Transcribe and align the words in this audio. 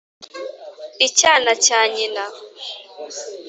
icyana 1.07 1.51
cya 1.65 1.81
nyina 1.93 2.25